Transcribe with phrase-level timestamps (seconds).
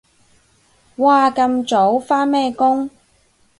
[0.95, 1.99] 哇咁早？
[1.99, 2.89] 返咩工？